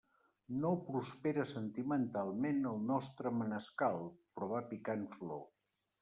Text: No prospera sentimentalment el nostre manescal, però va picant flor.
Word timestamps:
No 0.61 0.69
prospera 0.85 1.43
sentimentalment 1.49 2.61
el 2.69 2.81
nostre 2.91 3.33
manescal, 3.41 4.01
però 4.39 4.49
va 4.55 4.63
picant 4.71 5.05
flor. 5.17 5.45